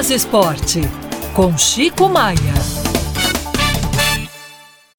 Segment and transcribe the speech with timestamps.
[0.00, 0.80] Minas Esporte,
[1.34, 2.54] com Chico Maia.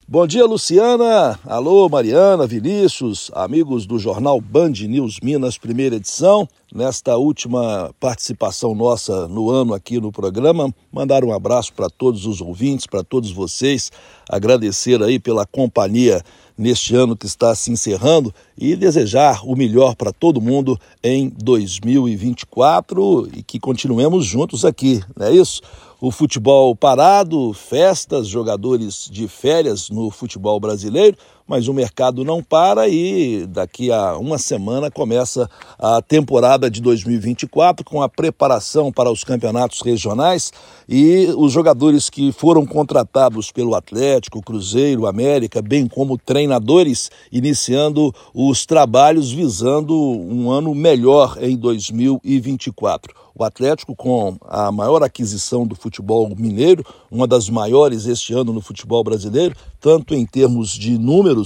[0.07, 1.39] Bom dia, Luciana.
[1.43, 6.47] Alô, Mariana, Vinícius, amigos do jornal Band News Minas, primeira edição.
[6.71, 12.39] Nesta última participação nossa no ano aqui no programa, mandar um abraço para todos os
[12.39, 13.91] ouvintes, para todos vocês,
[14.29, 16.21] agradecer aí pela companhia
[16.61, 23.29] neste ano que está se encerrando e desejar o melhor para todo mundo em 2024
[23.33, 25.61] e que continuemos juntos aqui, não é isso?
[26.01, 31.15] o futebol parado, festas, jogadores de férias no futebol brasileiro,
[31.51, 37.83] mas o mercado não para e daqui a uma semana começa a temporada de 2024
[37.83, 40.53] com a preparação para os campeonatos regionais
[40.87, 48.65] e os jogadores que foram contratados pelo Atlético, Cruzeiro, América, bem como treinadores, iniciando os
[48.65, 53.13] trabalhos visando um ano melhor em 2024.
[53.33, 58.61] O Atlético, com a maior aquisição do futebol mineiro, uma das maiores este ano no
[58.61, 61.40] futebol brasileiro, tanto em termos de números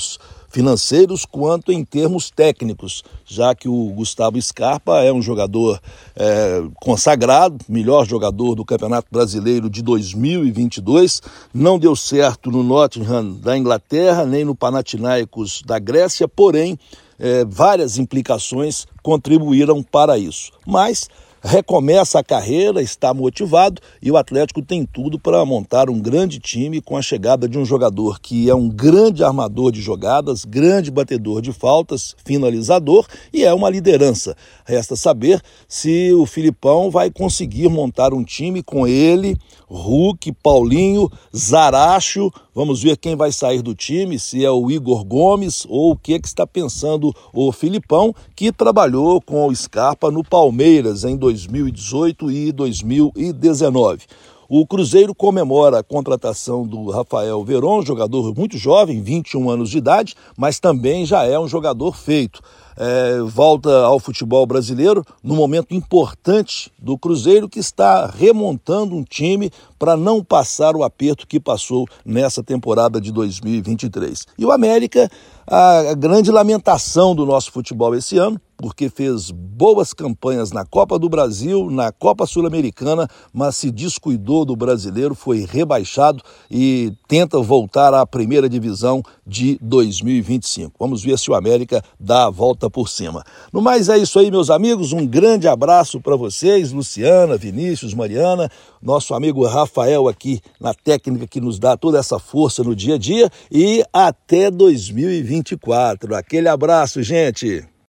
[0.49, 5.81] financeiros quanto em termos técnicos, já que o Gustavo Scarpa é um jogador
[6.15, 11.21] é, consagrado, melhor jogador do Campeonato Brasileiro de 2022.
[11.53, 16.79] Não deu certo no Nottingham da Inglaterra, nem no Panathinaikos da Grécia, porém,
[17.19, 20.51] é, várias implicações contribuíram para isso.
[20.65, 21.09] Mas
[21.45, 26.81] recomeça a carreira, está motivado e o Atlético tem tudo para montar um grande time
[26.81, 31.43] com a chegada de um jogador que é um grande armador de jogadas, grande batedor
[31.43, 34.35] de faltas, finalizador e é uma liderança.
[34.65, 39.37] Resta saber se o Filipão vai conseguir montar um time com ele,
[39.67, 42.31] Hulk, Paulinho, Zaracho.
[42.55, 46.13] Vamos ver quem vai sair do time, se é o Igor Gomes ou o que,
[46.13, 52.31] é que está pensando o Filipão, que trabalhou com o Scarpa no Palmeiras em 2018
[52.31, 54.03] e 2019.
[54.47, 60.15] O Cruzeiro comemora a contratação do Rafael Veron, jogador muito jovem, 21 anos de idade,
[60.37, 62.41] mas também já é um jogador feito
[62.77, 69.49] é, volta ao futebol brasileiro no momento importante do Cruzeiro, que está remontando um time
[69.79, 74.27] para não passar o aperto que passou nessa temporada de 2023.
[74.37, 75.09] E o América,
[75.47, 81.09] a grande lamentação do nosso futebol esse ano, porque fez boas campanhas na Copa do
[81.09, 88.05] Brasil, na Copa Sul-Americana, mas se descuidou do brasileiro, foi rebaixado e tenta voltar à
[88.05, 90.73] primeira divisão de 2025.
[90.79, 93.23] Vamos ver se o América dá a volta por cima.
[93.51, 94.93] No mais é isso aí, meus amigos.
[94.93, 98.49] Um grande abraço para vocês, Luciana, Vinícius, Mariana,
[98.81, 102.97] nosso amigo Rafael aqui na técnica que nos dá toda essa força no dia a
[102.97, 106.15] dia e até 2024.
[106.15, 107.74] Aquele abraço, gente.